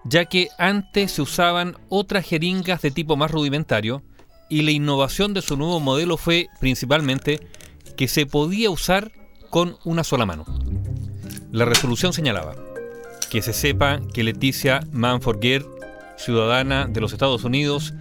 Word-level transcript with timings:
ya 0.04 0.24
que 0.26 0.48
antes 0.58 1.12
se 1.12 1.22
usaban 1.22 1.76
otras 1.88 2.26
jeringas 2.26 2.82
de 2.82 2.90
tipo 2.90 3.16
más 3.16 3.30
rudimentario 3.30 4.02
y 4.48 4.62
la 4.62 4.70
innovación 4.70 5.34
de 5.34 5.42
su 5.42 5.56
nuevo 5.56 5.80
modelo 5.80 6.16
fue 6.16 6.48
principalmente 6.60 7.40
que 7.96 8.08
se 8.08 8.26
podía 8.26 8.70
usar 8.70 9.12
con 9.50 9.76
una 9.84 10.04
sola 10.04 10.26
mano. 10.26 10.44
La 11.50 11.64
resolución 11.64 12.12
señalaba 12.12 12.54
que 13.30 13.42
se 13.42 13.52
sepa 13.52 14.00
que 14.12 14.24
Leticia 14.24 14.80
Manford 14.92 15.40
Gear, 15.40 15.64
ciudadana 16.16 16.86
de 16.86 17.00
los 17.00 17.12
Estados 17.12 17.44
Unidos, 17.44 17.94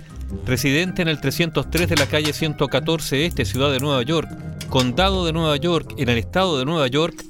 residente 0.46 1.02
en 1.02 1.08
el 1.08 1.20
303 1.20 1.90
de 1.90 1.96
la 1.96 2.05
calle 2.05 2.34
114 2.34 3.26
Este, 3.26 3.46
Ciudad 3.46 3.72
de 3.72 3.80
Nueva 3.80 4.02
York, 4.04 4.30
Condado 4.70 5.26
de 5.26 5.34
Nueva 5.34 5.58
York, 5.58 5.96
en 5.98 6.10
el 6.10 6.18
estado 6.18 6.60
de 6.60 6.66
Nueva 6.66 6.88
York, 6.88 7.24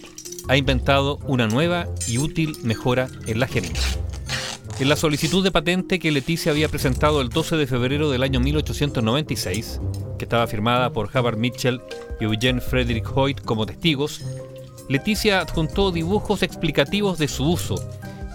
ha 0.48 0.58
inventado 0.58 1.18
una 1.26 1.48
nueva 1.48 1.88
y 2.08 2.18
útil 2.18 2.56
mejora 2.64 3.08
en 3.26 3.40
la 3.40 3.48
jeringa. 3.48 3.80
En 4.80 4.90
la 4.90 4.96
solicitud 4.96 5.44
de 5.44 5.52
patente 5.52 5.98
que 5.98 6.12
Leticia 6.12 6.52
había 6.52 6.70
presentado 6.70 7.22
el 7.22 7.30
12 7.30 7.58
de 7.58 7.66
febrero 7.66 8.12
del 8.12 8.22
año 8.22 8.40
1896, 8.40 9.82
que 10.20 10.26
estaba 10.26 10.46
firmada 10.46 10.92
por 10.92 11.10
Hubbard 11.10 11.38
Mitchell 11.38 11.82
y 12.22 12.26
Eugene 12.26 12.62
Frederick 12.62 13.10
Hoyt 13.18 13.42
como 13.42 13.66
testigos, 13.66 14.22
Leticia 14.88 15.42
adjuntó 15.42 15.92
dibujos 15.92 16.44
explicativos 16.44 17.18
de 17.18 17.28
su 17.28 17.50
uso, 17.50 17.76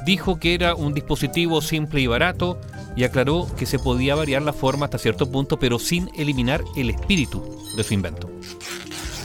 dijo 0.05 0.41
que 0.41 0.55
era 0.55 0.75
un 0.75 0.95
dispositivo 0.95 1.63
simple 1.63 2.01
y 2.01 2.09
barato 2.09 2.59
y 2.97 3.05
aclaró 3.05 3.47
que 3.57 3.65
se 3.65 3.79
podía 3.79 4.17
variar 4.17 4.43
la 4.43 4.53
forma 4.53 4.87
hasta 4.87 4.99
cierto 4.99 5.31
punto 5.31 5.61
pero 5.61 5.79
sin 5.79 6.11
eliminar 6.19 6.65
el 6.77 6.91
espíritu 6.91 7.57
de 7.77 7.85
su 7.85 7.95
invento. 7.95 8.29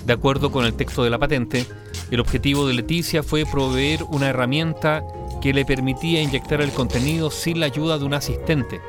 De 0.06 0.14
acuerdo 0.14 0.52
con 0.52 0.66
el 0.66 0.76
texto 0.76 1.04
de 1.04 1.10
la 1.10 1.18
patente, 1.18 1.66
el 2.12 2.20
objetivo 2.20 2.68
de 2.68 2.76
Leticia 2.76 3.24
fue 3.24 3.44
proveer 3.46 4.04
una 4.04 4.30
herramienta 4.30 5.04
que 5.42 5.54
le 5.54 5.66
permitía 5.66 6.22
inyectar 6.22 6.62
el 6.62 6.72
contenido 6.72 7.32
sin 7.32 7.60
la 7.60 7.68
ayuda 7.68 7.98
de 7.98 8.06
un 8.06 8.14
asistente. 8.14 8.82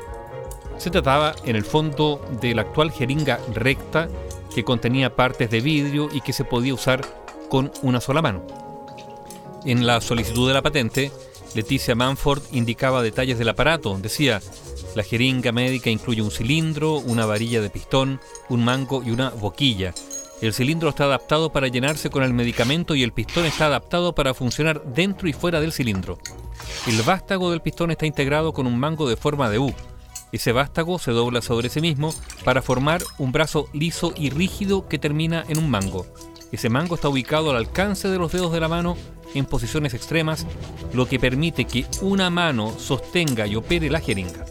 Se 0.77 0.89
trataba, 0.89 1.35
en 1.45 1.55
el 1.55 1.65
fondo, 1.65 2.21
de 2.41 2.55
la 2.55 2.61
actual 2.61 2.91
jeringa 2.91 3.39
recta 3.53 4.07
que 4.53 4.63
contenía 4.63 5.15
partes 5.15 5.49
de 5.49 5.61
vidrio 5.61 6.09
y 6.11 6.21
que 6.21 6.33
se 6.33 6.45
podía 6.45 6.73
usar 6.73 7.01
con 7.49 7.71
una 7.81 7.99
sola 8.01 8.21
mano. 8.21 8.45
En 9.65 9.85
la 9.85 9.99
solicitud 9.99 10.47
de 10.47 10.53
la 10.53 10.61
patente, 10.61 11.11
Leticia 11.53 11.95
Manford 11.95 12.43
indicaba 12.51 13.03
detalles 13.03 13.37
del 13.37 13.49
aparato. 13.49 13.97
Decía, 14.01 14.41
la 14.95 15.03
jeringa 15.03 15.51
médica 15.51 15.89
incluye 15.89 16.21
un 16.21 16.31
cilindro, 16.31 16.95
una 16.95 17.25
varilla 17.25 17.61
de 17.61 17.69
pistón, 17.69 18.21
un 18.49 18.63
mango 18.63 19.03
y 19.03 19.11
una 19.11 19.29
boquilla. 19.29 19.93
El 20.41 20.53
cilindro 20.53 20.89
está 20.89 21.03
adaptado 21.03 21.51
para 21.51 21.67
llenarse 21.67 22.09
con 22.09 22.23
el 22.23 22.33
medicamento 22.33 22.95
y 22.95 23.03
el 23.03 23.11
pistón 23.11 23.45
está 23.45 23.65
adaptado 23.65 24.15
para 24.15 24.33
funcionar 24.33 24.81
dentro 24.85 25.27
y 25.27 25.33
fuera 25.33 25.59
del 25.59 25.73
cilindro. 25.73 26.17
El 26.87 27.01
vástago 27.01 27.51
del 27.51 27.61
pistón 27.61 27.91
está 27.91 28.05
integrado 28.05 28.53
con 28.53 28.65
un 28.65 28.79
mango 28.79 29.09
de 29.09 29.17
forma 29.17 29.49
de 29.49 29.59
U. 29.59 29.73
Ese 30.31 30.53
vástago 30.53 30.97
se 30.97 31.11
dobla 31.11 31.41
sobre 31.41 31.67
sí 31.67 31.81
mismo 31.81 32.13
para 32.45 32.61
formar 32.61 33.01
un 33.17 33.33
brazo 33.33 33.67
liso 33.73 34.13
y 34.15 34.29
rígido 34.29 34.87
que 34.87 34.97
termina 34.97 35.43
en 35.49 35.57
un 35.57 35.69
mango. 35.69 36.05
Ese 36.53 36.69
mango 36.69 36.95
está 36.95 37.09
ubicado 37.09 37.49
al 37.49 37.57
alcance 37.57 38.07
de 38.07 38.17
los 38.17 38.31
dedos 38.31 38.53
de 38.53 38.61
la 38.61 38.69
mano 38.69 38.95
en 39.35 39.45
posiciones 39.45 39.93
extremas, 39.93 40.47
lo 40.93 41.07
que 41.07 41.19
permite 41.19 41.65
que 41.65 41.85
una 42.01 42.29
mano 42.29 42.73
sostenga 42.79 43.45
y 43.45 43.55
opere 43.55 43.89
la 43.89 43.99
jeringa. 43.99 44.45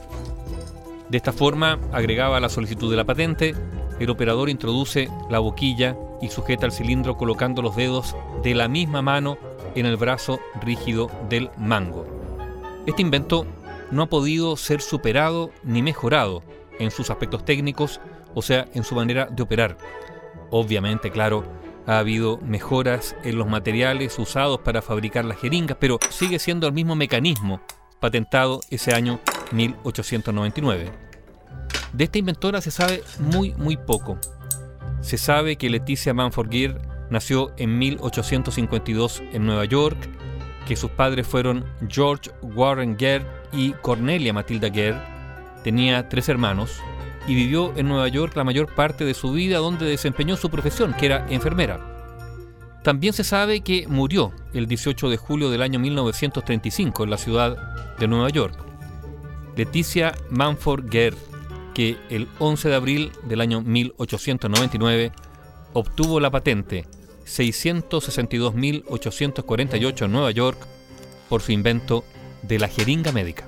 De 1.09 1.17
esta 1.17 1.33
forma, 1.33 1.79
agregaba 1.93 2.39
la 2.41 2.51
solicitud 2.51 2.91
de 2.91 2.97
la 2.97 3.05
patente, 3.05 3.55
el 3.99 4.11
operador 4.11 4.49
introduce 4.49 5.09
la 5.29 5.39
boquilla 5.39 5.97
y 6.21 6.29
sujeta 6.29 6.67
el 6.67 6.73
cilindro 6.73 7.17
colocando 7.17 7.63
los 7.63 7.77
dedos 7.77 8.17
de 8.43 8.55
la 8.55 8.69
misma 8.69 9.03
mano 9.03 9.39
en 9.75 9.87
el 9.87 9.97
brazo 9.97 10.41
rígido 10.61 11.11
del 11.29 11.51
mango. 11.57 12.07
Este 12.87 13.03
invento 13.03 13.47
no 13.91 14.03
ha 14.03 14.07
podido 14.07 14.57
ser 14.57 14.81
superado 14.81 15.51
ni 15.63 15.83
mejorado 15.83 16.43
en 16.79 16.91
sus 16.91 17.11
aspectos 17.11 17.45
técnicos, 17.45 18.01
o 18.35 18.43
sea, 18.43 18.69
en 18.75 18.85
su 18.85 18.95
manera 18.95 19.27
de 19.27 19.43
operar. 19.43 19.77
Obviamente, 20.51 21.11
claro, 21.11 21.45
ha 21.87 21.99
habido 21.99 22.39
mejoras 22.39 23.17
en 23.25 23.39
los 23.39 23.49
materiales 23.49 24.19
usados 24.19 24.61
para 24.61 24.83
fabricar 24.83 25.25
las 25.25 25.39
jeringas, 25.39 25.79
pero 25.81 25.99
sigue 26.11 26.39
siendo 26.39 26.67
el 26.67 26.73
mismo 26.73 26.95
mecanismo 26.95 27.61
patentado 28.01 28.61
ese 28.71 28.95
año 28.95 29.21
1899. 29.53 31.08
De 31.93 32.05
esta 32.05 32.19
inventora 32.19 32.61
se 32.61 32.71
sabe 32.71 33.03
muy, 33.19 33.55
muy 33.55 33.77
poco. 33.77 34.19
Se 35.01 35.17
sabe 35.17 35.57
que 35.57 35.71
Leticia 35.71 36.13
Manford 36.13 36.51
Gear 36.51 36.81
nació 37.11 37.53
en 37.57 37.79
1852 37.79 39.23
en 39.33 39.47
Nueva 39.47 39.65
York, 39.65 39.97
que 40.67 40.77
sus 40.77 40.91
padres 40.91 41.27
fueron 41.27 41.65
George 41.89 42.31
Warren 42.43 42.99
Gear 42.99 43.23
y 43.53 43.73
Cornelia 43.73 44.33
Matilda 44.33 44.71
Gear. 44.71 45.61
Tenía 45.65 46.09
tres 46.09 46.29
hermanos 46.29 46.79
y 47.27 47.35
vivió 47.35 47.73
en 47.77 47.89
Nueva 47.89 48.09
York 48.09 48.37
la 48.37 48.45
mayor 48.45 48.75
parte 48.75 49.05
de 49.05 49.15
su 49.15 49.33
vida 49.33 49.59
donde 49.59 49.87
desempeñó 49.87 50.37
su 50.37 50.51
profesión, 50.51 50.95
que 50.95 51.07
era 51.07 51.27
enfermera. 51.31 51.81
También 52.83 53.13
se 53.13 53.25
sabe 53.25 53.61
que 53.61 53.87
murió 53.89 54.33
el 54.53 54.67
18 54.67 55.09
de 55.09 55.17
julio 55.17 55.51
del 55.51 55.63
año 55.63 55.79
1935 55.79 57.05
en 57.05 57.11
la 57.11 57.19
ciudad 57.19 57.57
de 57.99 58.09
Nueva 58.09 58.29
York. 58.31 58.55
Leticia 59.57 60.15
Manford 60.31 60.89
Gear 60.91 61.15
que 61.79 61.97
el 62.11 62.29
11 62.41 62.69
de 62.71 62.75
abril 62.75 63.13
del 63.29 63.41
año 63.41 63.61
1899 63.61 65.13
obtuvo 65.75 66.19
la 66.19 66.29
patente 66.29 66.87
662.848 67.25 70.07
en 70.07 70.11
Nueva 70.11 70.33
York 70.33 70.59
por 71.29 71.41
su 71.41 71.53
invento 71.53 72.03
de 72.43 72.59
la 72.59 72.67
jeringa 72.67 73.13
médica. 73.13 73.48